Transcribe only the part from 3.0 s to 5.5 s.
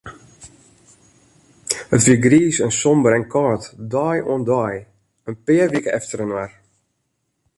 en kâld, dei oan dei, in